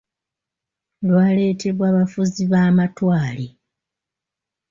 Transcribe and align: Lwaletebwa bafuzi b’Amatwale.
Lwaletebwa 1.07 1.87
bafuzi 1.95 2.43
b’Amatwale. 2.51 3.47